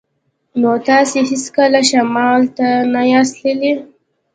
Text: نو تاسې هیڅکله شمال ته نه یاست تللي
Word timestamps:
نو 0.61 0.71
تاسې 0.87 1.19
هیڅکله 1.29 1.81
شمال 1.89 2.41
ته 2.57 2.67
نه 2.93 3.01
یاست 3.11 3.33
تللي 3.41 3.73